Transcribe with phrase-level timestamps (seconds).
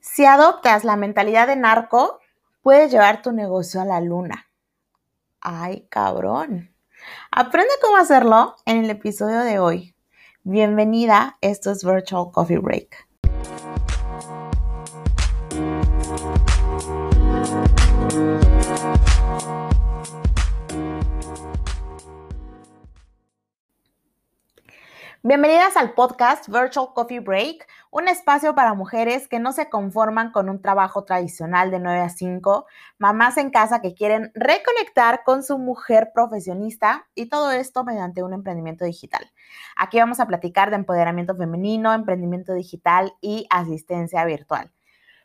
[0.00, 2.20] Si adoptas la mentalidad de narco,
[2.62, 4.46] puedes llevar tu negocio a la luna.
[5.40, 6.74] ¡Ay, cabrón!
[7.30, 9.94] Aprende cómo hacerlo en el episodio de hoy.
[10.42, 13.06] Bienvenida, esto es Virtual Coffee Break.
[25.22, 27.66] Bienvenidas al podcast Virtual Coffee Break,
[27.98, 32.10] un espacio para mujeres que no se conforman con un trabajo tradicional de 9 a
[32.10, 32.66] 5,
[32.98, 38.34] mamás en casa que quieren reconectar con su mujer profesionista y todo esto mediante un
[38.34, 39.32] emprendimiento digital.
[39.76, 44.70] Aquí vamos a platicar de empoderamiento femenino, emprendimiento digital y asistencia virtual.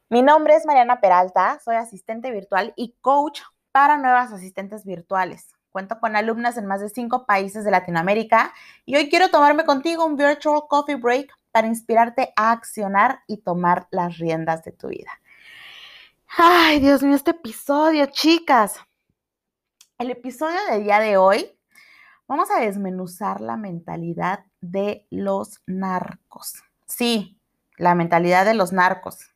[0.07, 3.41] Mi nombre es Mariana Peralta, soy asistente virtual y coach
[3.73, 5.49] para nuevas asistentes virtuales.
[5.71, 8.53] Cuento con alumnas en más de cinco países de Latinoamérica
[8.85, 13.87] y hoy quiero tomarme contigo un virtual coffee break para inspirarte a accionar y tomar
[13.91, 15.11] las riendas de tu vida.
[16.37, 18.79] Ay, Dios mío, este episodio, chicas.
[19.97, 21.59] El episodio del día de hoy,
[22.27, 26.63] vamos a desmenuzar la mentalidad de los narcos.
[26.85, 27.37] Sí,
[27.77, 29.31] la mentalidad de los narcos.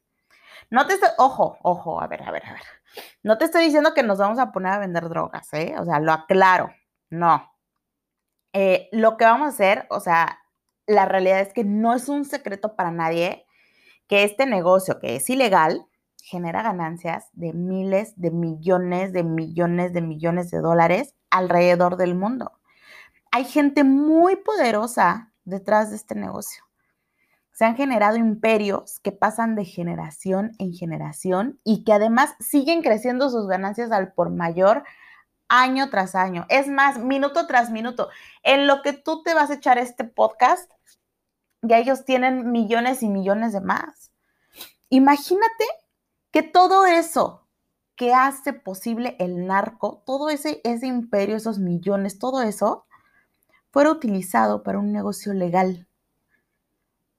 [0.70, 2.64] No te estoy, ojo, ojo, a ver, a ver, a ver.
[3.24, 5.76] No te estoy diciendo que nos vamos a poner a vender drogas, ¿eh?
[5.78, 6.74] O sea, lo aclaro,
[7.10, 7.54] no.
[8.54, 10.45] Eh, lo que vamos a hacer, o sea,
[10.88, 13.46] la realidad es que no es un secreto para nadie
[14.08, 15.86] que este negocio, que es ilegal,
[16.22, 22.52] genera ganancias de miles de millones de millones de millones de dólares alrededor del mundo.
[23.32, 26.64] Hay gente muy poderosa detrás de este negocio.
[27.52, 33.30] Se han generado imperios que pasan de generación en generación y que además siguen creciendo
[33.30, 34.84] sus ganancias al por mayor
[35.48, 36.46] año tras año.
[36.50, 38.10] Es más, minuto tras minuto.
[38.44, 40.72] En lo que tú te vas a echar este podcast,
[41.62, 44.12] ya ellos tienen millones y millones de más.
[44.90, 45.66] Imagínate
[46.32, 47.48] que todo eso
[47.96, 52.86] que hace posible el narco, todo ese, ese imperio, esos millones, todo eso,
[53.72, 55.88] fuera utilizado para un negocio legal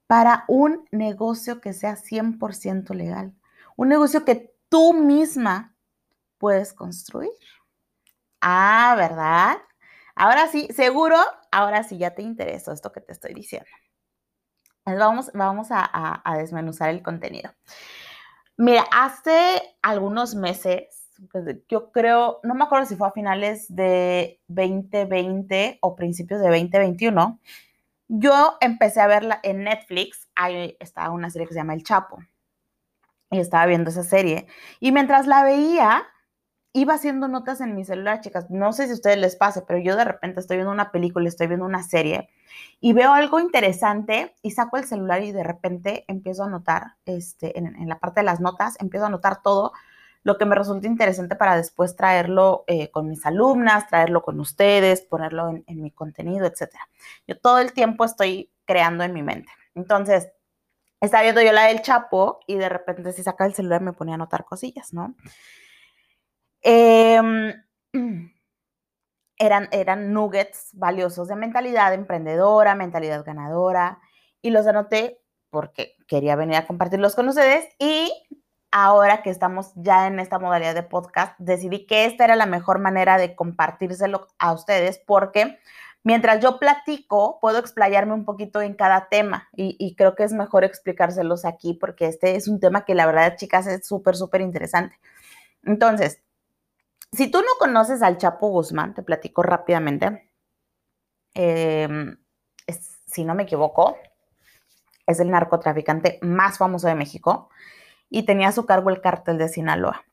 [0.06, 3.34] para un negocio que sea 100% legal,
[3.76, 5.74] un negocio que tú misma
[6.38, 7.30] puedes construir.
[8.40, 9.58] Ah, ¿verdad?
[10.14, 11.16] Ahora sí, seguro,
[11.50, 13.68] ahora sí ya te interesa esto que te estoy diciendo.
[14.86, 17.50] Vamos, vamos a, desmenuzar el contenido.
[18.56, 24.40] Mira, hace algunos meses, pues, yo creo, no me acuerdo si fue a finales de
[24.46, 27.40] 2020 o principios de 2021,
[28.08, 32.18] yo empecé a verla en Netflix, ahí estaba una serie que se llama El Chapo,
[33.30, 34.46] y estaba viendo esa serie,
[34.78, 36.06] y mientras la veía,
[36.78, 39.78] iba haciendo notas en mi celular, chicas, no sé si a ustedes les pase, pero
[39.78, 42.28] yo de repente estoy viendo una película, estoy viendo una serie,
[42.80, 47.58] y veo algo interesante, y saco el celular y de repente empiezo a anotar, este,
[47.58, 49.72] en, en la parte de las notas, empiezo a anotar todo,
[50.26, 55.02] lo que me resulta interesante para después traerlo eh, con mis alumnas, traerlo con ustedes,
[55.02, 56.72] ponerlo en, mi contenido, etc.
[57.28, 59.48] Yo todo el tiempo estoy creando en mi mente.
[59.76, 60.28] Entonces,
[61.00, 64.14] estaba viendo yo la del Chapo y de repente si saca el celular me ponía
[64.14, 65.14] a anotar cosillas, ¿no?
[66.68, 67.54] Em,
[69.38, 74.00] eran, eran nuggets valiosos de mentalidad emprendedora, mentalidad ganadora,
[74.42, 78.12] y los anoté porque quería venir a compartirlos con ustedes y
[78.72, 82.80] ahora que estamos ya en esta modalidad de podcast, decidí que esta era la mejor
[82.80, 85.60] manera de compartírselo a ustedes porque
[86.02, 90.64] mientras yo platico, puedo explayarme un poquito en cada tema y, creo que es mejor
[90.64, 94.98] explicárselos aquí porque este es un tema que la verdad, chicas, es súper, súper interesante.
[95.62, 96.25] Entonces,
[97.12, 100.30] si tú no conoces al Chapo Guzmán, te platico rápidamente.
[101.34, 102.16] Em,
[103.06, 103.96] si no me equivoco,
[105.06, 107.48] es el narcotraficante más famoso de México
[108.10, 110.04] y tenía a su cargo el cártel de Sinaloa.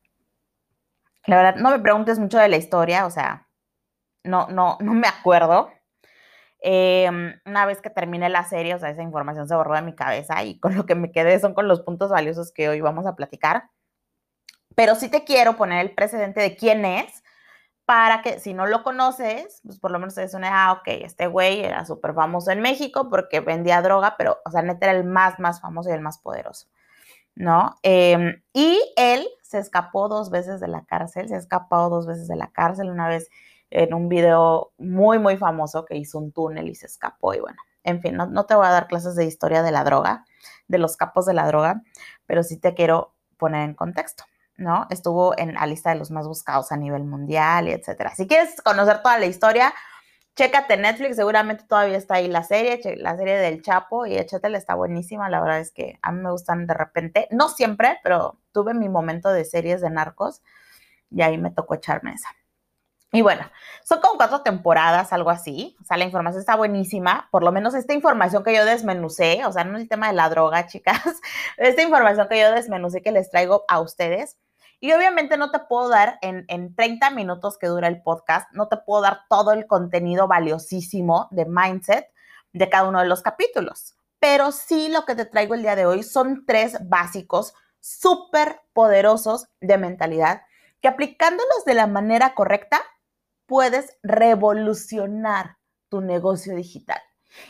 [1.26, 3.48] La verdad, no me preguntes mucho de la historia, o sea,
[4.24, 5.72] no, no, no me acuerdo.
[6.60, 9.96] Em, una vez que terminé la serie, o sea, esa información se borró de mi
[9.96, 13.06] cabeza y con lo que me quedé son con los puntos valiosos que hoy vamos
[13.06, 13.70] a platicar.
[14.76, 17.24] Pero sí te quiero poner el precedente de quién es,
[17.86, 21.28] para que si no lo conoces, pues por lo menos des una, ah, ok, este
[21.28, 25.04] güey era súper famoso en México porque vendía droga, pero, o sea, neta era el
[25.04, 26.68] más, más famoso y el más poderoso.
[27.36, 27.76] ¿no?
[27.84, 32.28] Em, y él se escapó dos veces de la cárcel, se ha escapado dos veces
[32.28, 33.30] de la cárcel, una vez
[33.70, 37.58] en un video muy, muy famoso que hizo un túnel y se escapó y bueno,
[37.84, 40.26] en fin, no, te voy a dar clases de historia de la droga,
[40.68, 41.82] de los capos de la droga,
[42.26, 44.26] pero sí te quiero poner en contexto.
[44.58, 44.88] ¿No?
[44.90, 48.16] Estuvo en la lista de los más buscados a nivel mundial y etcétera.
[48.16, 49.74] Si quieres conocer toda la historia,
[50.36, 54.74] Chécate Netflix, seguramente todavía está ahí la serie, la serie del Chapo y échatela, está
[54.74, 55.30] buenísima.
[55.30, 58.90] La verdad es que a mí me gustan de repente, no siempre, pero tuve mi
[58.90, 60.42] momento de series de narcos
[61.12, 62.30] y ahí me tocó echarme esa.
[63.14, 63.46] Y bueno,
[63.84, 65.78] son como cuatro temporadas, algo así.
[65.80, 67.28] O sea, la información está buenísima.
[67.30, 70.14] Por lo menos esta información que yo desmenucé, o sea, no es el tema de
[70.14, 71.00] la droga, chicas.
[71.58, 74.40] Esta información que yo desmenucé que les traigo a ustedes.
[74.80, 78.68] Y obviamente no te puedo dar en, en 30 minutos que dura el podcast, no
[78.68, 82.08] te puedo dar todo el contenido valiosísimo de mindset
[82.52, 83.96] de cada uno de los capítulos.
[84.20, 89.48] Pero sí lo que te traigo el día de hoy son tres básicos súper poderosos
[89.62, 90.42] de mentalidad
[90.82, 92.82] que aplicándolos de la manera correcta
[93.46, 95.58] puedes revolucionar
[95.90, 97.02] tu negocio digital.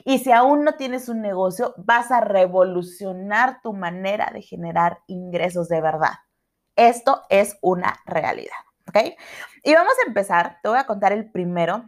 [0.06, 5.68] Y si aún no tienes un negocio, vas a revolucionar tu manera de generar ingresos
[5.70, 6.14] de verdad.
[6.76, 8.56] Esto es una realidad,
[8.88, 9.16] ¿ok?
[9.64, 11.86] Y vamos a empezar, te voy a contar el primero,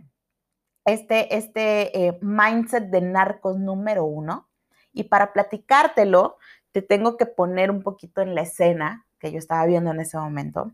[0.86, 4.50] este, este eh, mindset de narcos número uno.
[4.94, 6.38] Y para platicártelo,
[6.72, 10.18] te tengo que poner un poquito en la escena que yo estaba viendo en ese
[10.18, 10.72] momento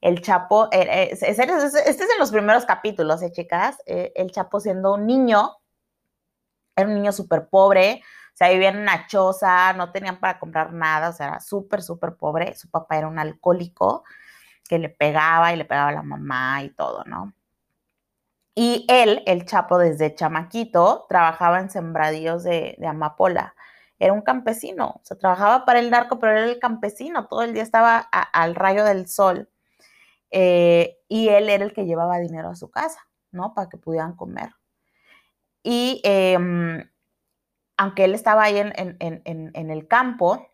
[0.00, 1.38] el Chapo, eh, eh, este es
[2.00, 3.78] en los primeros capítulos, ¿eh, chicas?
[3.86, 5.58] Eh, el Chapo siendo un niño,
[6.74, 8.02] era un niño súper pobre,
[8.32, 11.82] o sea, vivía en una choza, no tenían para comprar nada, o sea, era súper,
[11.82, 12.54] súper pobre.
[12.54, 14.04] Su papá era un alcohólico
[14.68, 17.34] que le pegaba y le pegaba a la mamá y todo, ¿no?
[18.54, 23.54] Y él, el Chapo, desde chamaquito, trabajaba en sembradíos de, amapola.
[23.98, 27.52] Era un campesino, o sea, trabajaba para el narco, pero era el campesino, todo el
[27.54, 29.50] día estaba al rayo del sol
[30.30, 33.00] eh, y él era el que llevaba dinero a su casa,
[33.32, 33.54] ¿no?
[33.54, 34.54] Para que pudieran comer.
[35.62, 36.88] Y em,
[37.76, 40.46] aunque él estaba ahí en, el campo,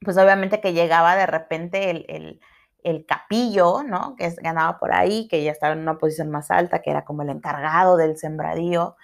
[0.00, 2.40] pues obviamente que llegaba de repente el,
[3.06, 4.14] capillo, ¿no?
[4.16, 7.22] Que ganaba por ahí, que ya estaba en una posición más alta, que era como
[7.22, 8.96] el encargado del sembradío,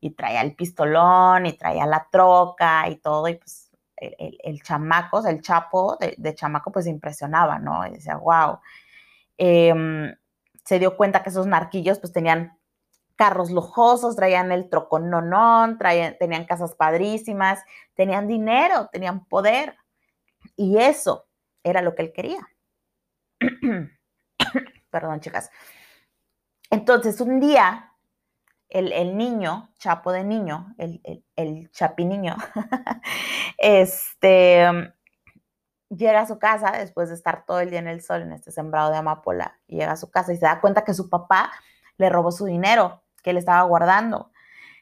[0.00, 5.42] y traía el pistolón, y traía la troca y todo, y pues el, chamaco, el
[5.42, 7.86] chapo de, de, chamaco, pues impresionaba, ¿no?
[7.86, 8.60] Y decía, wow.
[9.42, 10.14] Em,
[10.66, 12.58] se dio cuenta que esos narquillos pues tenían
[13.16, 17.64] carros lujosos, traían el trocononón, traían, tenían casas padrísimas,
[17.94, 19.78] tenían dinero, tenían poder.
[20.56, 21.26] Y eso
[21.64, 22.46] era lo que él quería.
[24.90, 25.50] Perdón, chicas.
[26.68, 27.94] Entonces, un día,
[28.68, 32.36] el, niño, chapo de niño, el, el, el chapiniño,
[33.58, 34.92] este,
[35.90, 38.52] llega a su casa después de estar todo el día en el sol en este
[38.52, 41.50] sembrado de amapola llega a su casa y se da cuenta que su papá
[41.98, 44.30] le robó su dinero que él estaba guardando.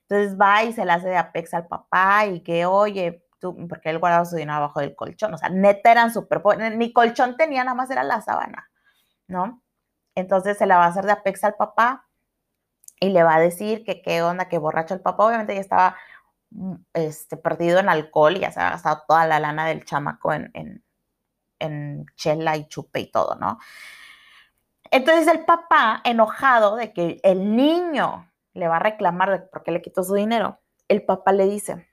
[0.02, 3.99] Entonces va y se le hace de apex al papá y que, oye, porque él
[3.99, 6.43] guardaba su dinero abajo del colchón, o sea, neta eran súper,
[6.76, 8.70] ni colchón tenía, nada más era la sábana,
[9.28, 9.62] ¿no?
[10.14, 12.06] Entonces se la va a hacer de apex al papá
[13.00, 15.96] y le va a decir que qué onda, que borracho el papá, obviamente ya estaba
[16.50, 20.32] mm, este, perdido en alcohol y ya se había gastado toda la lana del chamaco
[20.32, 20.82] en
[22.16, 23.58] chela y chupe y todo, ¿no?
[24.90, 29.70] Entonces el papá, enojado de que el niño le va a reclamar de por qué
[29.70, 31.88] le quitó su dinero, el papá le dice,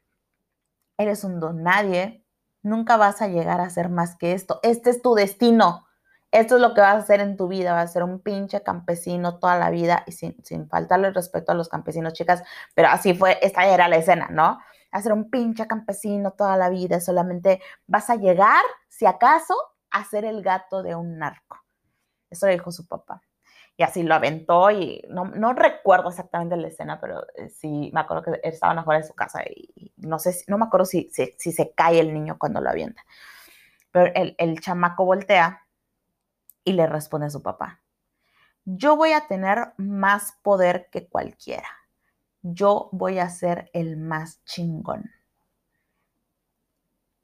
[0.98, 2.26] eres un don nadie,
[2.62, 5.86] nunca vas a llegar a ser más que esto, este es tu destino,
[6.32, 8.64] esto es lo que vas a hacer en tu vida, vas a ser un pinche
[8.64, 13.14] campesino toda la vida y sin, sin faltarle respeto a los campesinos, chicas, pero así
[13.14, 14.60] fue, esta era la escena, ¿no?
[14.96, 19.54] A ser un pinche campesino toda la vida, solamente vas a llegar, si acaso,
[19.92, 21.60] a ser el gato de un narco.
[22.30, 23.22] Eso le dijo su papá.
[23.76, 28.24] Y así lo aventó y no, recuerdo exactamente la escena, pero eh, sí me acuerdo
[28.24, 31.74] que estaban afuera de su casa y, no sé, no me acuerdo si, si, se
[31.74, 33.04] cae el niño cuando lo avienta.
[33.92, 35.68] Pero el, el chamaco voltea
[36.64, 37.82] y le responde a su papá,
[38.64, 41.68] yo voy a tener más poder que cualquiera
[42.54, 45.10] yo voy a ser el más chingón.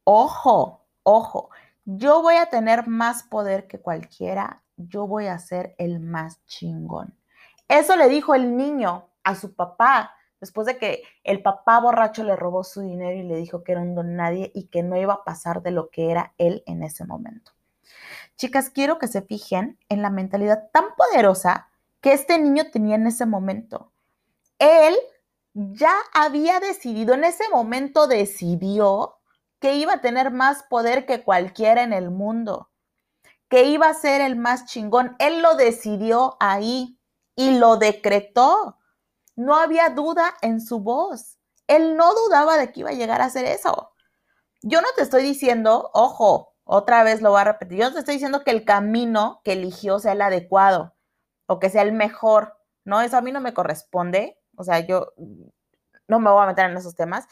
[0.04, 1.52] Ojo, ojo,
[1.86, 7.16] yo voy a tener más poder que cualquiera, yo voy a ser el más chingón.
[7.68, 12.36] Eso le dijo el niño a su papá después de que el papá borracho le
[12.36, 15.14] robó su dinero y le dijo que era un don nadie y que no iba
[15.14, 17.52] a pasar de lo que era él en ese momento.
[18.38, 21.68] Chicas, quiero que se fijen en la mentalidad tan poderosa
[22.02, 23.91] que este niño tenía en ese momento.
[24.62, 24.96] Él
[25.56, 29.18] ya había decidido, en ese momento decidió
[29.60, 32.70] que iba a tener más poder que cualquiera en el mundo,
[33.50, 35.16] que iba a ser el más chingón.
[35.18, 37.00] Él lo decidió ahí
[37.36, 38.78] y lo decretó.
[39.36, 41.40] No había duda en su voz.
[41.66, 43.94] Él no dudaba de que iba a llegar a hacer eso.
[44.62, 48.00] Yo no te estoy diciendo, ojo, otra vez lo voy a repetir, yo no te
[48.00, 50.94] estoy diciendo que el camino que eligió sea el adecuado
[51.48, 52.60] o que sea el mejor.
[52.86, 55.14] No, eso a mí no me corresponde O sea, yo
[56.08, 57.28] no me voy a meter en esos temas.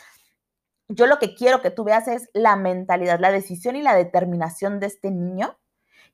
[0.88, 4.80] Yo lo que quiero que tú veas es la mentalidad, la decisión y la determinación
[4.80, 5.58] de este niño,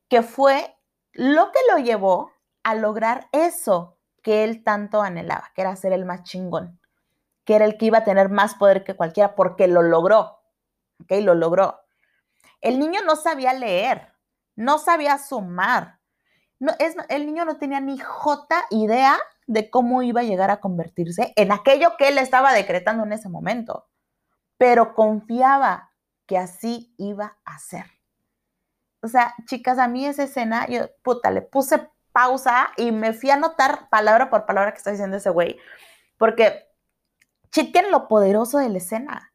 [0.09, 0.75] que fue
[1.13, 2.31] lo que lo llevó
[2.63, 6.81] a lograr eso que él tanto anhelaba, que era ser el más chingón,
[7.45, 10.41] que era el que iba a tener más poder que cualquiera, porque lo logró,
[11.01, 11.11] ¿ok?
[11.21, 11.79] Lo logró.
[12.59, 14.13] El niño no sabía leer,
[14.55, 15.99] no sabía sumar.
[16.57, 19.15] No, es, el niño no tenía ni jota idea
[19.47, 23.29] de cómo iba a llegar a convertirse en aquello que él estaba decretando en ese
[23.29, 23.87] momento,
[24.57, 25.91] pero confiaba
[26.25, 27.85] que así iba a ser.
[29.01, 33.29] O sea, chicas, a mí esa escena, yo, puta, le puse pausa y me fui
[33.29, 35.59] a anotar palabra por palabra que está diciendo ese güey,
[36.17, 36.67] porque
[37.51, 39.33] chequen lo poderoso de la escena,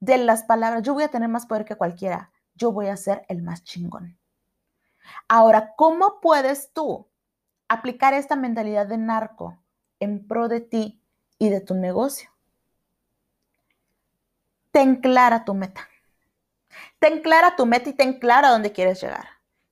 [0.00, 3.24] de las palabras, yo voy a tener más poder que cualquiera, yo voy a ser
[3.28, 4.18] el más chingón.
[5.28, 7.08] Ahora, ¿cómo puedes tú
[7.68, 9.58] aplicar esta mentalidad de narco
[10.00, 11.02] en pro de ti
[11.38, 12.30] y de tu negocio?
[14.70, 15.88] Ten clara tu meta.
[16.98, 19.28] Ten clara tu meta y ten clara dónde quieres llegar.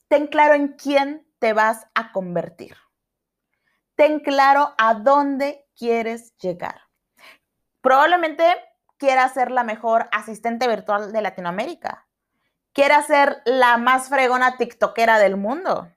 [0.08, 2.76] Ten claro en quién te vas a convertir.
[3.96, 6.82] Ten claro a dónde quieres llegar.
[7.80, 8.44] Probablemente
[8.96, 12.06] quieras ser la mejor asistente virtual de Latinoamérica.
[12.72, 15.93] Quieras ser la más fregona TikTokera del mundo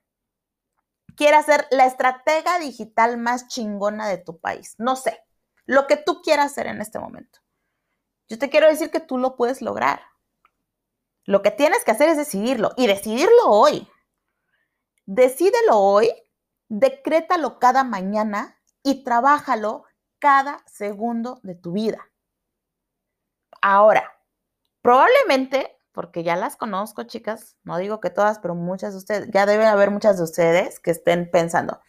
[1.18, 4.76] quieras ser la estratega digital más chingona de tu país.
[4.78, 5.20] No sé,
[5.66, 7.40] lo que tú quieras hacer en este momento.
[8.28, 10.00] Yo te quiero decir que tú lo puedes lograr.
[11.24, 13.88] Lo que tienes que hacer es decidirlo y decidirlo hoy.
[15.06, 16.08] Decídelo hoy,
[16.68, 19.84] decrétalo cada mañana y trabájalo
[20.20, 22.12] cada segundo de tu vida.
[23.60, 24.22] Ahora,
[24.82, 29.46] probablemente porque ya las conozco, chicas, no digo que todas, pero muchas de ustedes, ya
[29.46, 31.80] deben haber muchas de ustedes que estén pensando,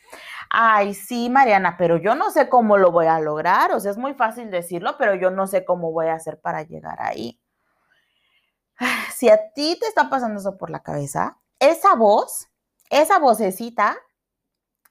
[0.49, 3.99] ay, sí, Mariana, pero yo no sé cómo lo voy a lograr, o sea, es
[3.99, 7.39] muy fácil decirlo, pero yo no sé cómo voy a hacer para llegar ahí.
[9.13, 12.47] Si a ti te está pasando eso por la cabeza, esa voz,
[12.89, 13.95] esa vocecita,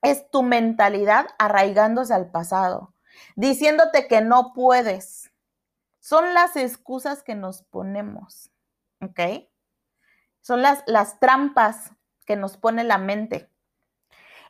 [0.01, 2.95] es tu mentalidad arraigándose al pasado,
[3.35, 5.33] diciéndote que no puedes.
[5.99, 8.53] Son las excusas que nos ponemos.
[9.01, 9.49] ¿Ok?
[10.41, 11.93] Son las, las trampas
[12.25, 13.51] que nos pone la mente.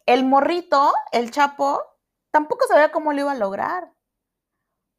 [0.06, 1.82] El morrito, el chapo,
[2.30, 3.92] tampoco sabía cómo lo iba a lograr.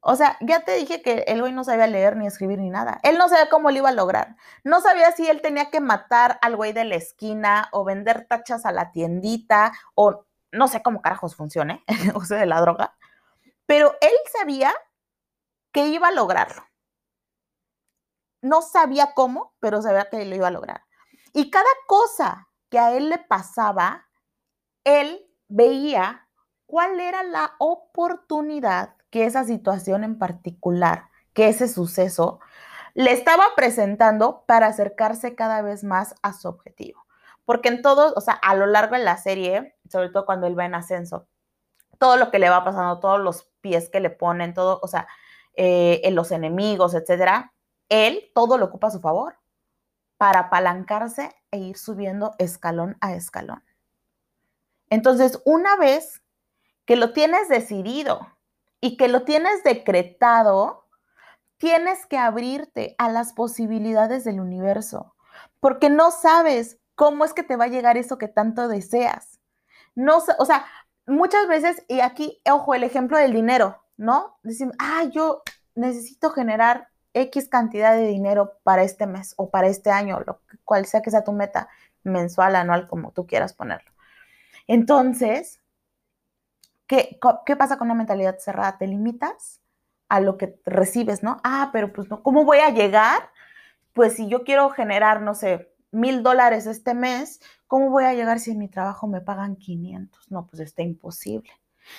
[0.01, 2.99] O sea, ya te dije que el güey no sabía leer ni escribir ni nada.
[3.03, 4.37] Él no sabía cómo lo iba a lograr.
[4.63, 8.65] No sabía si él tenía que matar al güey de la esquina o vender tachas
[8.65, 12.95] a la tiendita o no sé cómo carajos funcione el uso de la droga.
[13.65, 14.73] Pero él sabía
[15.73, 16.68] que iba a lograrlo
[18.41, 20.83] no sabía cómo, pero sabía que lo iba a lograr.
[21.33, 24.07] Y cada cosa que a él le pasaba,
[24.83, 26.27] él veía
[26.65, 32.39] cuál era la oportunidad que esa situación en particular, que ese suceso,
[32.93, 37.05] le estaba presentando para acercarse cada vez más a su objetivo.
[37.45, 40.57] Porque en todo, o sea, a lo largo de la serie, sobre todo cuando él
[40.57, 41.27] va en ascenso,
[41.97, 45.07] todo lo que le va pasando, todos los pies que le ponen, todo, o sea,
[45.55, 47.53] eh, en los enemigos, etcétera,
[47.89, 49.37] él todo lo ocupa a su favor
[50.17, 53.63] para apalancarse e ir subiendo escalón a escalón.
[54.89, 56.21] Entonces, una vez
[56.85, 58.27] que lo tienes decidido
[58.81, 60.87] y que lo tienes decretado,
[61.57, 65.15] tienes que abrirte a las posibilidades del universo,
[65.59, 69.39] porque no sabes cómo es que te va a llegar eso que tanto deseas.
[69.95, 70.65] No, o sea,
[71.05, 74.37] muchas veces, y aquí, ojo, el ejemplo del dinero, ¿no?
[74.43, 75.43] Decimos, ah, yo
[75.75, 80.85] necesito generar X cantidad de dinero para este mes o para este año, lo cual
[80.85, 81.69] sea que sea tu meta
[82.03, 83.91] mensual, anual, como tú quieras ponerlo.
[84.67, 85.59] Entonces,
[86.87, 88.77] ¿qué, ¿qué pasa con una mentalidad cerrada?
[88.77, 89.61] Te limitas
[90.09, 91.39] a lo que recibes, ¿no?
[91.43, 93.29] Ah, pero pues no, ¿cómo voy a llegar?
[93.93, 98.39] Pues si yo quiero generar, no sé, mil dólares este mes, ¿cómo voy a llegar
[98.39, 100.31] si en mi trabajo me pagan 500?
[100.31, 101.51] No, pues está imposible.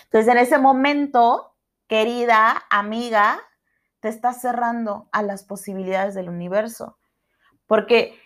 [0.04, 1.54] Entonces, en ese momento,
[1.86, 3.40] querida amiga,
[4.00, 6.98] te estás cerrando a las posibilidades del universo.
[7.66, 8.18] Porque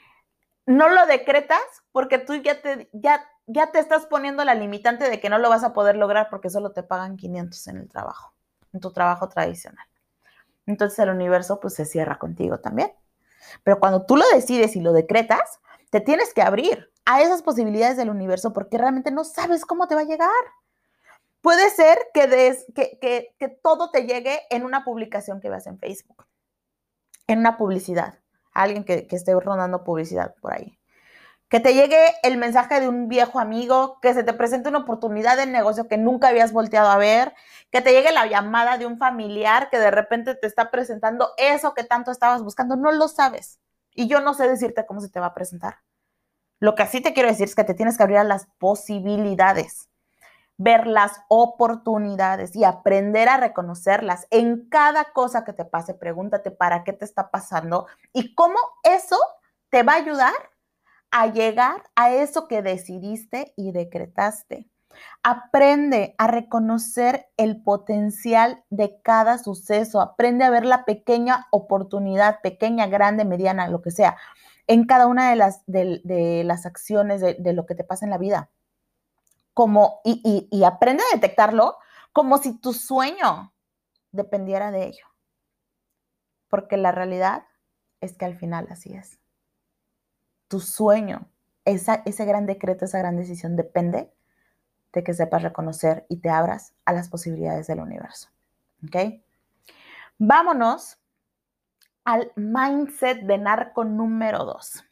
[0.66, 1.60] no lo decretas
[1.92, 5.50] porque tú ya te, ya, ya te estás poniendo la limitante de que no lo
[5.50, 8.32] vas a poder lograr porque solo te pagan 500 en el trabajo,
[8.72, 9.86] en tu trabajo tradicional.
[10.66, 12.92] Entonces el universo pues se cierra contigo también.
[13.62, 17.96] Pero cuando tú lo decides y lo decretas, te tienes que abrir a esas posibilidades
[17.96, 20.30] del universo porque realmente no sabes cómo te va a llegar.
[21.44, 22.24] Puede ser que,
[23.38, 26.24] que, todo te llegue en una publicación que veas en Facebook,
[27.26, 28.18] en una publicidad,
[28.54, 30.78] alguien que, esté rondando publicidad por ahí.
[31.50, 35.36] que te llegue el mensaje de un viejo amigo, que se te presente una oportunidad
[35.36, 37.34] de negocio que nunca habías volteado a ver,
[37.70, 41.74] que te llegue la llamada de un familiar que de repente te está presentando eso
[41.74, 43.60] que tanto estabas buscando, no lo sabes.
[43.94, 45.80] Y yo no sé decirte cómo se te va a presentar.
[46.58, 49.90] Lo que sí te quiero decir es que te tienes que abrir a las posibilidades,
[50.56, 54.26] ver las oportunidades y aprender a reconocerlas.
[54.30, 59.18] En cada cosa que te pase, pregúntate para qué te está pasando y cómo eso
[59.70, 60.34] te va a ayudar
[61.11, 64.68] a llegar a eso que decidiste y decretaste.
[65.23, 70.00] Aprende a reconocer el potencial de cada suceso.
[70.00, 74.16] Aprende a ver la pequeña oportunidad, pequeña, grande, mediana, lo que sea,
[74.66, 78.11] en cada una de las, de, las acciones de, de, lo que te pasa en
[78.11, 78.50] la vida.
[79.54, 81.78] Como, y, y aprende a detectarlo
[82.12, 83.54] como si tu sueño
[84.12, 85.06] dependiera de ello.
[86.49, 87.46] Porque la realidad
[88.00, 89.18] es que al final así es
[90.54, 91.28] tu sueño,
[91.64, 94.12] esa, ese gran decreto, esa gran decisión depende
[94.92, 98.28] de que sepas reconocer y te abras a las posibilidades del universo.
[98.87, 99.20] ¿Ok?
[100.18, 100.99] Vámonos
[102.04, 104.84] al mindset de narco número dos.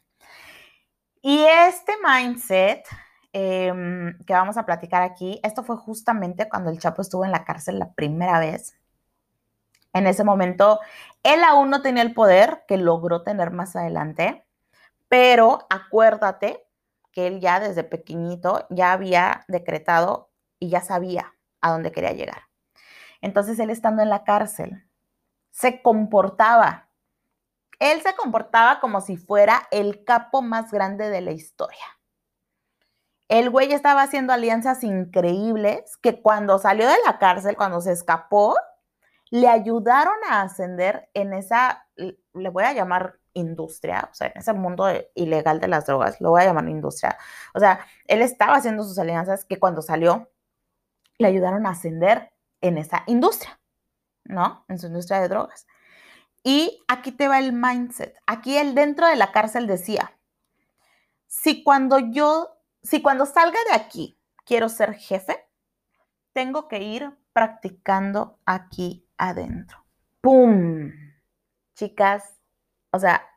[1.21, 2.85] Y este mindset
[3.33, 7.43] em, que vamos a platicar aquí, esto fue justamente cuando el Chapo estuvo en la
[7.43, 8.77] cárcel la primera vez.
[9.93, 10.79] En ese momento,
[11.23, 14.43] él aún no tenía el poder que logró tener más adelante.
[15.07, 16.65] Pero acuérdate
[17.11, 22.43] que él ya desde pequeñito ya había decretado y ya sabía a dónde quería llegar.
[23.21, 24.83] Entonces él estando en la cárcel
[25.51, 26.89] se comportaba,
[27.79, 31.85] él se comportaba como si fuera el capo más grande de la historia.
[33.27, 38.55] El güey estaba haciendo alianzas increíbles que cuando salió de la cárcel, cuando se escapó,
[39.29, 44.53] le ayudaron a ascender en esa, le voy a llamar industria, o sea, en ese
[44.53, 47.17] mundo ilegal de las drogas, lo voy a llamar industria.
[47.53, 50.29] O sea, él estaba haciendo sus alianzas que cuando salió
[51.17, 53.59] le ayudaron a ascender en esa industria,
[54.23, 54.65] ¿no?
[54.67, 55.65] En su industria de drogas.
[56.43, 58.15] Y aquí te va el mindset.
[58.27, 60.13] Aquí él dentro de la cárcel decía,
[61.27, 62.52] si cuando yo,
[62.83, 65.47] si cuando salga de aquí quiero ser jefe,
[66.33, 69.83] tengo que ir practicando aquí adentro.
[70.21, 70.91] ¡Pum!
[71.75, 72.39] Chicas,
[72.91, 73.27] o sea,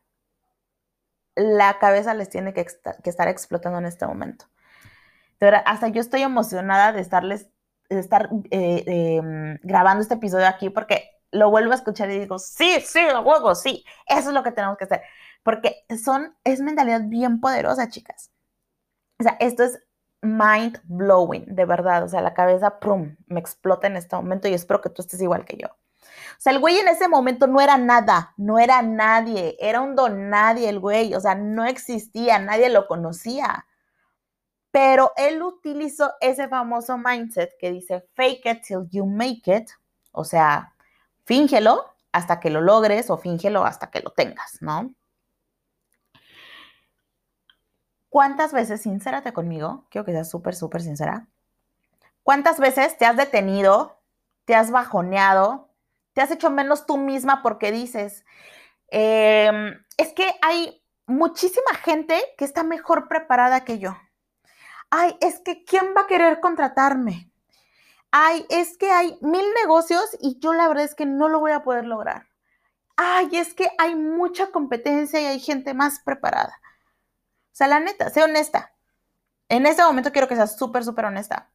[1.34, 2.66] la cabeza les tiene que,
[3.04, 4.46] estar explotando en este momento.
[5.38, 7.48] De verdad, hasta yo estoy emocionada de estarles,
[7.88, 12.38] de estar eh, em, grabando este episodio aquí porque lo vuelvo a escuchar y digo,
[12.38, 15.02] sí, sí, lo juego, sí, eso es lo que tenemos que hacer.
[15.42, 18.30] Porque son, es mentalidad bien poderosa, chicas.
[19.18, 19.78] O sea, esto es
[20.22, 22.04] mind blowing, de verdad.
[22.04, 25.20] O sea, la cabeza, prum, me explota en este momento y espero que tú estés
[25.20, 25.68] igual que yo.
[25.68, 29.96] O sea, el güey en ese momento no era nada, no era nadie, era un
[29.96, 33.66] don nadie el güey, o sea, no existía, nadie lo conocía.
[34.70, 39.70] Pero él utilizó ese famoso mindset que dice fake it till you make it,
[40.12, 40.74] o sea,
[41.24, 44.94] fíngelo hasta que lo logres o fíngelo hasta que lo tengas, ¿no?
[48.16, 51.28] ¿Cuántas veces, sincérate conmigo, quiero que seas súper, súper sincera,
[52.22, 54.00] ¿cuántas veces te has detenido,
[54.46, 55.68] te has bajoneado,
[56.14, 58.24] te has hecho menos tú misma porque dices,
[58.88, 63.94] em, es que hay muchísima gente que está mejor preparada que yo.
[64.88, 67.30] Ay, es que ¿quién va a querer contratarme?
[68.12, 71.52] Ay, es que hay mil negocios y yo la verdad es que no lo voy
[71.52, 72.28] a poder lograr.
[72.96, 76.58] Ay, es que hay mucha competencia y hay gente más preparada.
[77.56, 78.74] Sea, la neta, sé honesta.
[79.48, 81.50] En este momento quiero que seas súper, súper honesta.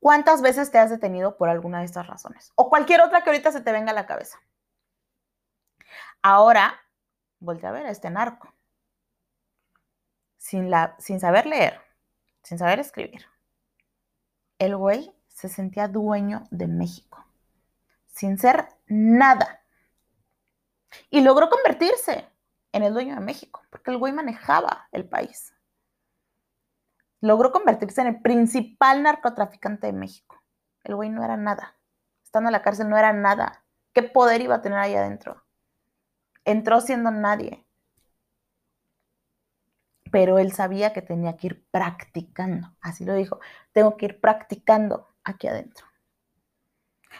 [0.00, 2.50] ¿Cuántas veces te has detenido por alguna de estas razones?
[2.54, 4.40] O cualquier otra que ahorita se te venga a la cabeza.
[6.22, 6.80] Ahora,
[7.40, 8.50] voltea a ver a este narco.
[10.38, 11.82] Sin, la, sin saber leer,
[12.42, 13.26] sin saber escribir.
[14.58, 17.22] El güey se sentía dueño de México,
[18.06, 19.60] sin ser nada.
[21.10, 22.26] Y logró convertirse
[22.78, 25.52] en el dueño de México, porque el güey manejaba el país
[27.20, 30.42] logró convertirse en el principal narcotraficante de México.
[30.84, 31.76] El güey no era nada.
[32.22, 33.64] Estando en la cárcel no era nada.
[33.92, 35.44] ¿Qué poder iba a tener ahí adentro?
[36.44, 37.66] Entró siendo nadie.
[40.10, 42.74] Pero él sabía que tenía que ir practicando.
[42.80, 43.40] Así lo dijo.
[43.72, 45.86] Tengo que ir practicando aquí adentro.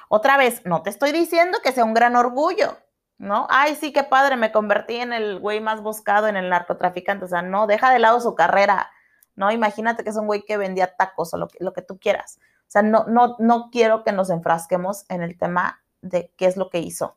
[0.08, 2.78] Otra vez, no te estoy diciendo que sea un gran orgullo,
[3.18, 3.46] ¿no?
[3.50, 7.24] Ay, sí, qué padre, me convertí en el güey más buscado en el narcotraficante.
[7.24, 8.90] O sea, no, deja de lado su carrera
[9.34, 9.52] ¿no?
[9.52, 12.40] Imagínate que es un güey que vendía tacos o lo que, lo que tú quieras.
[12.62, 16.56] O sea, no, no, no quiero que nos enfrasquemos en el tema de qué es
[16.56, 17.16] lo que hizo.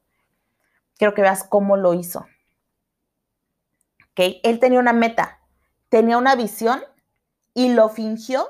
[0.99, 2.27] Quiero que veas cómo lo hizo.
[4.11, 4.37] ¿Ok?
[4.43, 5.41] Él tenía una meta
[5.91, 6.81] tenía una visión
[7.53, 8.47] y lo fingió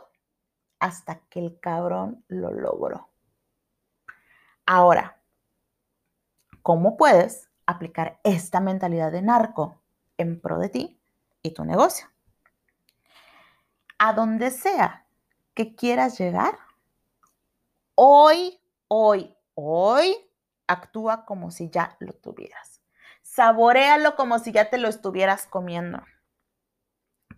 [0.78, 3.10] hasta que el cabrón lo logró.
[4.68, 5.20] Ahora,
[6.62, 9.82] ¿cómo puedes aplicar esta mentalidad de narco
[10.18, 11.02] en pro de ti
[11.42, 12.08] y tu negocio?
[13.98, 15.06] A donde sea
[15.54, 16.58] que quieras llegar,
[17.96, 20.16] hoy, hoy, hoy,
[20.68, 22.82] actúa como si ya lo tuvieras.
[23.22, 26.04] Saborealo como si ya te lo estuvieras comiendo.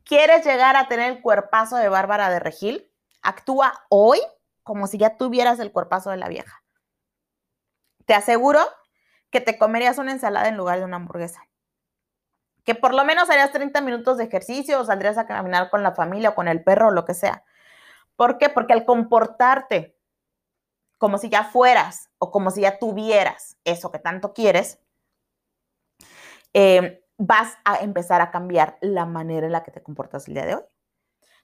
[0.06, 2.92] ¿Quieres llegar a tener el cuerpazo de Bárbara de Regil?
[3.22, 4.20] Actúa hoy
[4.64, 6.64] como si ya tuvieras el cuerpazo de la vieja.
[8.06, 8.60] Te aseguro
[9.34, 11.48] que te comerías una ensalada en lugar de una hamburguesa.
[12.64, 15.94] Que por lo menos harías 30 minutos de ejercicio o saldrías a caminar con la
[15.94, 17.44] familia o con el perro o lo que sea.
[18.16, 18.50] ¿Por qué?
[18.50, 19.98] Porque al comportarte
[21.00, 24.80] como si ya fueras o como si ya tuvieras eso que tanto quieres,
[26.54, 30.46] eh, vas a empezar a cambiar la manera en la que te comportas el día
[30.46, 30.64] de hoy.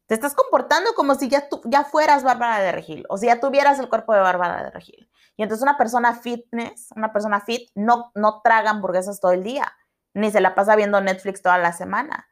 [0.10, 3.78] Te estás comportando como si ya, ya fueras Bárbara de Regil o si ya tuvieras
[3.78, 5.08] el cuerpo de Bárbara de Regil.
[5.38, 9.72] Y entonces una persona fitness, una persona fit, no, no traga hamburguesas todo el día,
[10.16, 12.28] ni se la pasa viendo Netflix toda la semana.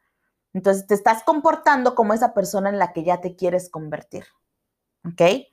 [0.54, 4.26] Entonces te estás comportando como esa persona en la que ya te quieres convertir.
[5.06, 5.46] ¿Ok?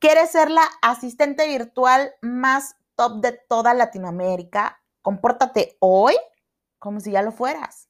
[0.00, 4.82] ¿Quieres ser la asistente virtual más top de toda Latinoamérica?
[5.00, 6.16] Compórtate hoy
[6.80, 7.88] como si ya lo fueras.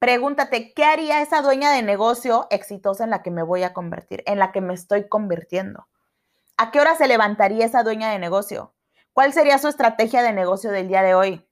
[0.00, 4.22] Pregúntate, ¿qué haría esa dueña de negocio exitosa en la que me voy a convertir,
[4.24, 5.88] en la que me estoy convirtiendo?
[6.56, 8.74] ¿A qué hora se levantaría esa dueña de negocio?
[9.12, 11.46] ¿Cuál sería su estrategia de negocio del día de hoy?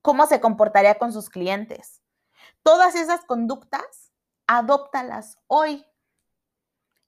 [0.00, 2.00] ¿Cómo se comportaría con sus clientes?
[2.62, 4.12] Todas esas conductas,
[4.46, 5.84] adóptalas hoy.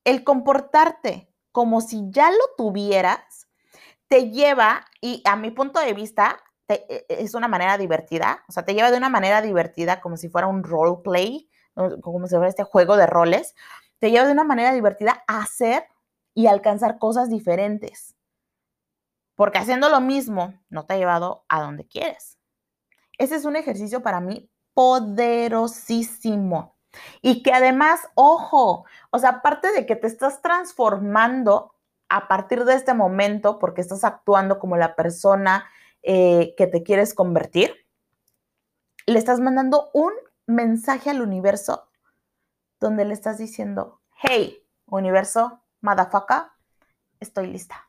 [0.03, 3.47] El comportarte como si ya lo tuvieras
[4.09, 8.53] te lleva, y a mi punto de vista, e, e, es una manera divertida, o
[8.53, 11.49] sea, te lleva de una manera divertida como si fuera un role play,
[12.03, 13.55] como si fuera este juego de roles,
[13.99, 15.85] te lleva de una manera divertida a hacer
[16.35, 18.15] y alcanzar cosas diferentes.
[19.35, 22.39] Porque haciendo lo mismo no te ha llevado a donde quieres.
[23.19, 26.77] Ese es un ejercicio para mí poderosísimo.
[27.23, 31.75] Y que además, ojo, o sea, aparte de que te estás transformando
[32.09, 35.67] a partir de este momento, porque estás actuando como la persona
[36.05, 37.75] eh, que te quieres convertir,
[39.07, 40.13] le estás mandando un
[40.47, 41.89] mensaje al universo
[42.79, 46.43] donde le estás diciendo, hey, universo, motherfucker,
[47.21, 47.89] estoy lista.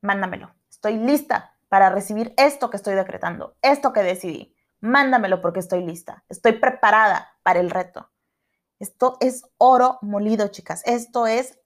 [0.00, 0.54] Mándamelo.
[0.70, 4.56] Estoy lista para recibir esto que estoy decretando, esto que decidí.
[4.80, 6.24] Mándamelo porque estoy lista.
[6.30, 8.10] Estoy preparada para el reto.
[8.78, 10.82] Esto es oro molido, chicas.
[10.86, 11.58] Esto es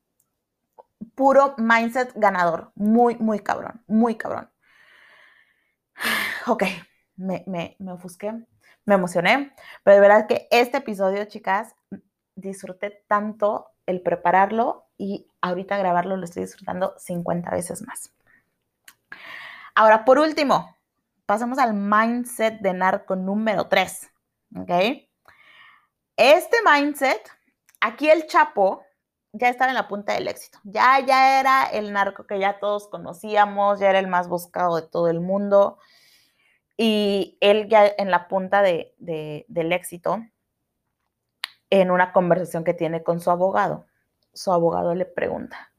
[1.15, 2.73] puro mindset ganador.
[2.75, 3.85] Muy, muy cabrón.
[3.87, 4.51] Muy cabrón.
[6.47, 6.65] Ok,
[7.17, 8.33] me, me, me ofusqué,
[8.85, 11.75] me emocioné, pero de verdad que este episodio, chicas,
[12.35, 18.13] disfruté tanto el prepararlo y ahorita grabarlo lo estoy disfrutando 50 veces más.
[19.75, 20.77] Ahora, por último,
[21.27, 24.11] pasamos al mindset de narco número 3.
[24.57, 24.71] ¿Ok?
[26.17, 27.29] Este mindset,
[27.81, 28.85] aquí el Chapo
[29.33, 30.61] ya estaba en la punta del éxito.
[30.63, 34.87] Ya, ya era el narco que ya todos conocíamos, ya era el más buscado de
[34.87, 35.79] todo el mundo.
[36.77, 38.95] Y él ya en la punta de,
[39.49, 40.25] del éxito,
[41.71, 43.87] en una conversación que tiene con su abogado,
[44.33, 45.73] su abogado le pregunta,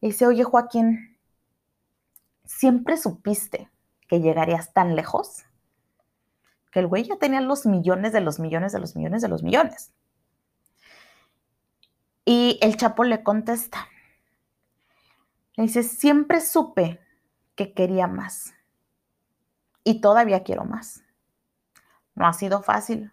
[0.00, 1.18] y dice, oye Joaquín,
[2.44, 3.70] ¿siempre supiste
[4.08, 5.44] que llegarías tan lejos?
[6.72, 9.42] Que el güey ya tenía los millones de los millones de los millones de los
[9.42, 9.92] millones.
[12.24, 13.88] Y el Chapo le contesta,
[15.56, 17.00] le dice, siempre supe
[17.54, 18.54] que quería más
[19.84, 21.02] y todavía quiero más.
[22.14, 23.12] No ha sido fácil,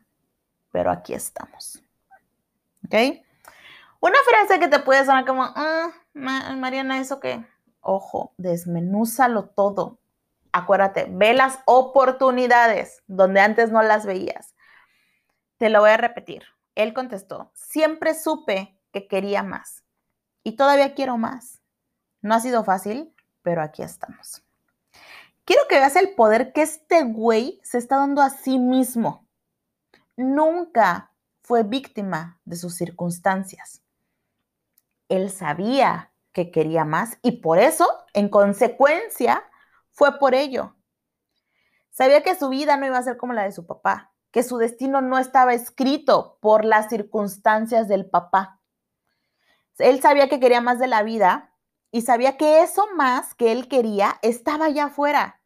[0.72, 1.82] pero aquí estamos.
[2.86, 2.96] ¿Ok?
[4.00, 7.46] Una frase que te puede sonar como, ah, Mariana, ¿eso qué?
[7.82, 10.00] Ojo, desmenúzalo todo.
[10.52, 14.56] Acuérdate, ve las oportunidades donde antes no las veías.
[15.58, 16.44] Te lo voy a repetir.
[16.76, 19.84] Él contestó, siempre supe que quería más
[20.44, 21.62] y todavía quiero más.
[22.22, 24.44] No ha sido fácil, pero aquí estamos.
[25.48, 29.26] Quiero que veas el poder que este güey se está dando a sí mismo.
[30.18, 33.82] Nunca fue víctima de sus circunstancias.
[35.08, 39.42] Él sabía que quería más y por eso, en consecuencia,
[39.90, 40.76] fue por ello.
[41.92, 44.58] Sabía que su vida no iba a ser como la de su papá, que su
[44.58, 48.60] destino no estaba escrito por las circunstancias del papá.
[49.78, 51.47] Él sabía que quería más de la vida
[51.92, 55.38] y sabía que eso más que él quería estaba allá afuera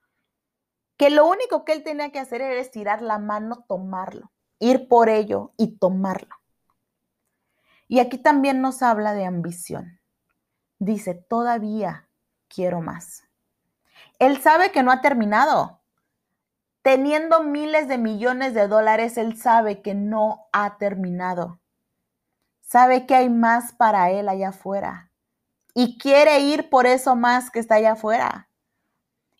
[1.02, 5.10] que lo único que él tenía que hacer era estirar la mano, tomarlo, ir por
[5.10, 6.36] ello y tomarlo.
[7.88, 10.00] Y aquí también nos habla de ambición.
[10.78, 12.08] Dice, todavía
[12.48, 13.24] quiero más.
[14.20, 15.82] Él sabe que no ha terminado.
[16.84, 21.60] Teniendo miles de millones de dólares, él sabe que no ha terminado.
[22.62, 25.11] Sabe que hay más para él allá afuera.
[25.74, 28.50] Y quiere ir por eso más que está allá afuera.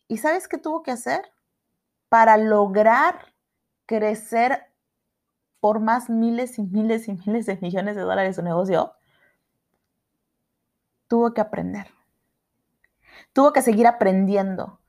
[0.08, 1.32] ¿Y sabes qué tuvo que hacer?
[2.10, 3.34] Para lograr
[3.86, 4.72] crecer
[5.60, 8.94] por más miles y miles y miles de millones de dólares su negocio,
[11.08, 11.88] tuvo que aprender.
[13.34, 14.80] Tuvo que seguir aprendiendo.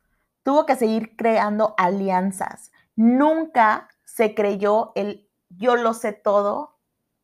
[0.43, 2.73] Tuvo que seguir creando alianzas.
[2.97, 5.29] Nunca se creyó el
[5.59, 6.79] yo lo sé todo,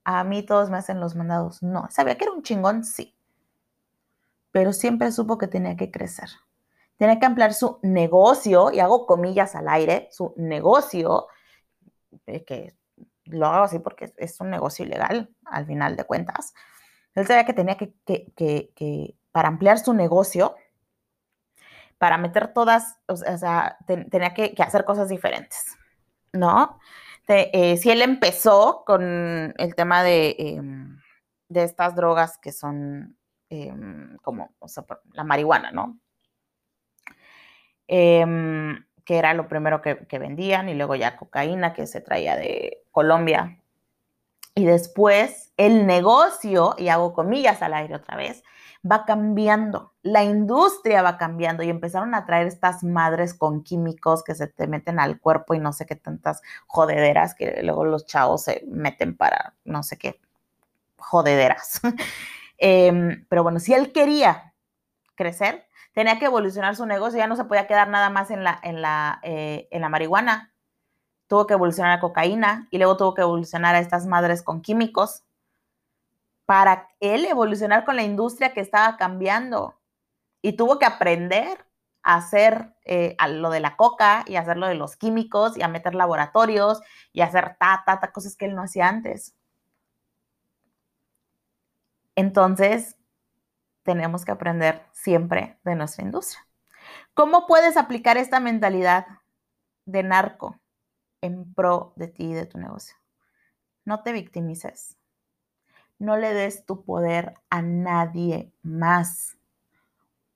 [0.05, 1.63] a mí todos me hacen los mandados.
[1.63, 3.18] No, sabía que era un chingón, sí.
[4.59, 6.29] Pero siempre supo que tenía que crecer.
[6.97, 11.29] Tenía que ampliar su negocio, y hago comillas al aire, su negocio,
[12.27, 12.75] que
[13.27, 16.55] lo hago así porque es un negocio ilegal, al final de cuentas.
[17.15, 17.95] Él sabía que tenía que,
[18.35, 20.57] que, para ampliar su negocio,
[21.99, 25.77] para meter todas, o sea, tenía que, hacer cosas diferentes,
[26.33, 26.81] ¿no?
[27.29, 31.01] Eh, si él empezó con el tema de, em,
[31.49, 33.17] de estas drogas que son
[33.51, 34.51] em, como,
[35.13, 35.99] la marihuana, ¿no?
[37.87, 42.85] Em, que era lo primero que, vendían, y luego ya cocaína que se traía de
[42.91, 43.59] Colombia.
[44.55, 48.45] Y después el negocio, y hago comillas al aire otra vez,
[48.91, 54.35] va cambiando, la industria va cambiando y empezaron a traer estas madres con químicos que
[54.35, 58.45] se te meten al cuerpo y no sé qué tantas jodederas que luego los chavos
[58.45, 60.21] se meten para no sé qué
[60.99, 61.81] jodederas.
[62.59, 64.55] Em, pero bueno, si él quería
[65.15, 68.59] crecer, tenía que evolucionar su negocio, ya no se podía quedar nada más en la,
[68.63, 70.55] en la, eh, en la marihuana.
[71.29, 75.25] Tuvo que evolucionar a cocaína y luego tuvo que evolucionar a estas madres con químicos
[76.47, 79.79] para él evolucionar con la industria que estaba cambiando.
[80.43, 81.67] Y tuvo que aprender
[82.03, 85.69] a hacer eh, lo de la coca y hacer lo de los químicos y a
[85.69, 86.81] meter laboratorios
[87.13, 89.35] y hacer ta, ta, ta, cosas que él no hacía antes.
[92.19, 92.97] Entonces,
[93.85, 96.45] tenemos que aprender siempre de nuestra industria.
[97.15, 99.07] ¿Cómo puedes aplicar esta mentalidad
[99.85, 100.59] de narco
[101.21, 102.97] en pro de ti y de tu negocio?
[103.85, 104.97] No te victimices.
[106.01, 109.39] No le des tu poder a nadie más.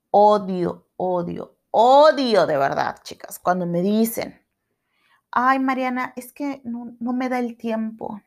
[0.09, 4.41] Odio, odio, odio de verdad, chicas, cuando me dicen,
[5.31, 8.21] ay, Mariana, es que no, me da el tiempo.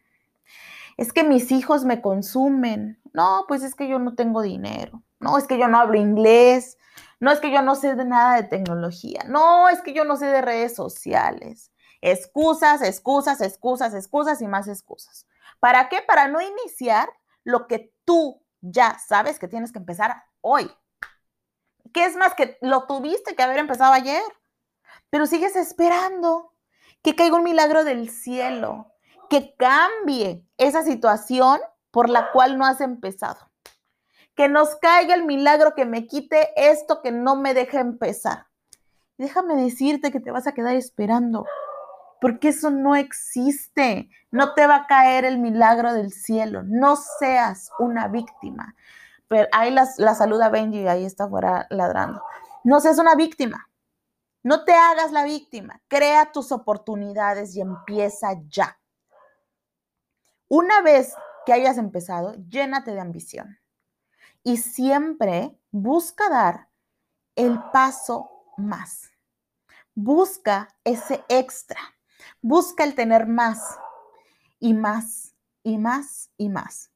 [0.96, 3.00] Es que mis hijos me consumen.
[3.12, 5.02] No, pues es que yo no tengo dinero.
[5.20, 6.78] No, es que yo no hablo inglés.
[7.20, 9.22] No es que yo no sé de nada de tecnología.
[9.28, 11.72] No, es que yo no sé de redes sociales.
[12.00, 15.26] Excusas, excusas, excusas, excusas y más excusas.
[15.60, 16.02] ¿Para qué?
[16.02, 17.08] Para no iniciar
[17.44, 20.70] lo que tú ya sabes que tienes que empezar hoy.
[21.92, 24.22] ¿Qué es más que lo tuviste que haber empezado ayer?
[25.10, 26.52] Pero sigues esperando
[27.02, 28.92] que caiga un milagro del cielo,
[29.28, 31.60] que cambie esa situación
[31.90, 33.46] por la cual no has empezado
[34.36, 38.46] que nos caiga el milagro que me quite esto que no me deja empezar.
[39.16, 41.46] Déjame decirte que te vas a quedar esperando,
[42.20, 44.10] porque eso no existe.
[44.30, 46.62] No te va a caer el milagro del cielo.
[46.64, 48.76] No seas una víctima.
[49.26, 52.22] Pero ahí la, la saluda Benji y ahí está fuera ladrando.
[52.62, 53.70] No seas una víctima.
[54.42, 55.80] No te hagas la víctima.
[55.88, 58.78] Crea tus oportunidades y empieza ya.
[60.48, 63.58] Una vez que hayas empezado, llénate de ambición
[64.44, 66.68] y siempre busca dar
[67.34, 69.10] el paso más.
[69.94, 71.80] Busca ese extra.
[72.42, 73.78] Busca el tener más
[74.60, 76.92] y más y más y más.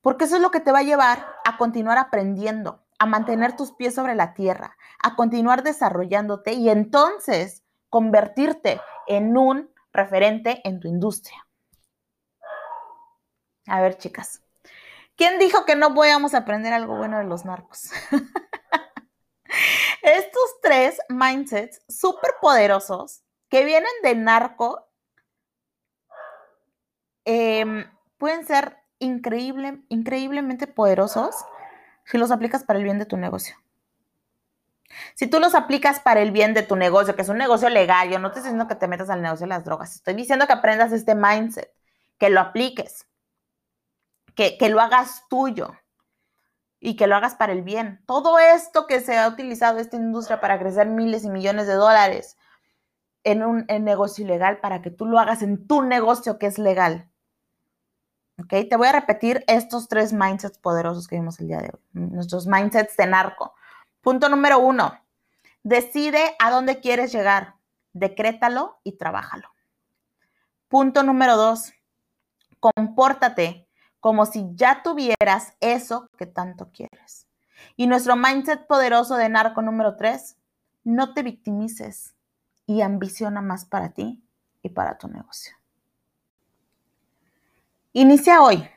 [0.00, 3.72] Porque eso es lo que te va a llevar a continuar aprendiendo, a mantener tus
[3.72, 10.88] pies sobre la tierra, a continuar desarrollándote y entonces convertirte en un referente en tu
[10.88, 11.44] industria.
[13.66, 14.44] A ver, chicas,
[15.16, 17.90] ¿Quién dijo que no podíamos aprender algo bueno de los narcos?
[20.02, 24.88] Estos tres mindsets súper poderosos que vienen de narco
[27.24, 31.36] em, pueden ser increíble, increíblemente poderosos
[32.04, 33.56] si los aplicas para el bien de tu negocio.
[35.14, 38.10] Si tú los aplicas para el bien de tu negocio, que es un negocio legal,
[38.10, 40.46] yo no te estoy diciendo que te metas al negocio de las drogas, estoy diciendo
[40.46, 41.72] que aprendas este mindset,
[42.18, 43.06] que lo apliques
[44.34, 45.72] que, lo hagas tuyo
[46.80, 48.02] y que lo hagas para el bien.
[48.06, 52.36] Todo esto que se ha utilizado esta industria para crecer miles y millones de dólares
[53.22, 57.08] en un negocio ilegal, para que tú lo hagas en tu negocio que es legal.
[58.38, 58.68] ¿Ok?
[58.68, 61.80] Te voy a repetir estos tres mindsets poderosos que vimos el día de hoy.
[61.92, 63.54] Nuestros mindsets de narco.
[64.00, 65.00] Punto número uno.
[65.62, 67.54] Decide a dónde quieres llegar.
[67.92, 69.48] Decrétalo y trabájalo.
[70.68, 71.72] Punto número dos.
[72.58, 73.63] Compórtate
[74.04, 77.26] como si ya tuvieras eso que tanto quieres.
[77.74, 80.36] Y nuestro mindset poderoso de narco número tres.
[80.82, 82.14] No te victimices
[82.66, 84.22] y ambiciona más para ti
[84.62, 85.56] y para tu negocio.
[87.94, 88.68] Inicia hoy.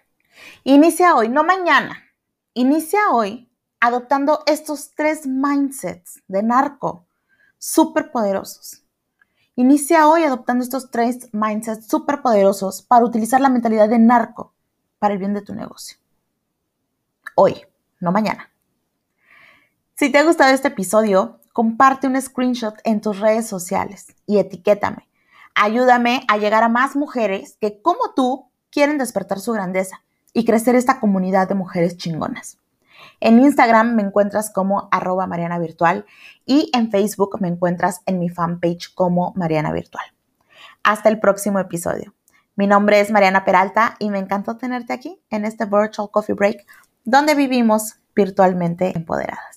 [0.63, 2.05] Inicia hoy, no mañana.
[2.53, 7.05] Inicia hoy adoptando estos tres mindsets de narco
[7.57, 8.81] súper poderosos.
[9.57, 14.53] Inicia hoy adoptando estos tres mindsets súper poderosos para utilizar la mentalidad de narco
[14.99, 15.97] para el bien de tu negocio.
[17.35, 17.65] Hoy,
[17.99, 18.51] no mañana.
[19.95, 25.07] Si te ha gustado este episodio, comparte un screenshot en tus redes sociales y etiquétame.
[25.55, 30.75] Ayúdame a llegar a más mujeres que como tú quieren despertar su grandeza y crecer
[30.75, 32.59] esta comunidad de mujeres chingonas.
[33.19, 36.05] En Instagram me encuentras como arroba Mariana Virtual
[36.45, 40.05] y en Facebook me encuentras en mi fanpage como Mariana Virtual.
[40.83, 42.13] Hasta el próximo episodio.
[42.57, 46.65] Mi nombre es Mariana Peralta y me encantó tenerte aquí en este Virtual Coffee Break
[47.03, 49.56] donde vivimos virtualmente empoderadas.